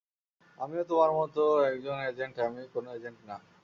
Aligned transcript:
আমিও 0.57 0.83
তোমার 0.89 1.11
মতো 1.19 1.41
একজন 1.69 1.97
এজেন্ট 2.09 2.35
আমি 2.47 2.61
কোনো 2.73 2.89
এজেন্ট 2.97 3.19
না। 3.29 3.35